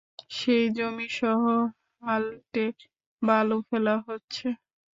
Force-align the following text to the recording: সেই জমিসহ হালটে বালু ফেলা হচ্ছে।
সেই 0.31 0.65
জমিসহ 0.77 1.41
হালটে 2.03 2.65
বালু 3.21 3.57
ফেলা 3.69 3.95
হচ্ছে। 4.07 4.47